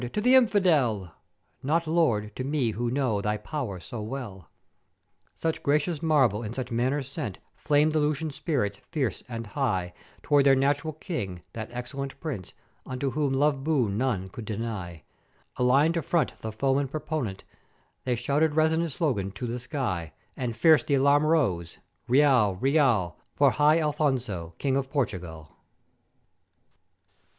[0.13, 1.13] to th' Infidel:
[1.61, 4.49] Not, Lord, to me who know Thy pow'er so well.'
[5.35, 9.93] "Such gracious marvel in such manner sent 'flamèd the Lusians' spirits fierce and high,
[10.23, 15.03] towards their nat'ural King, that excellent Prince, unto whom love boon none could deny:
[15.57, 17.43] Aligned to front the foeman prepotent,
[18.03, 21.77] they shouted res'onant slogan to the sky, and fierce the 'larum rose,
[22.07, 25.55] 'Real, real, for high Afonso, King of Portugal!'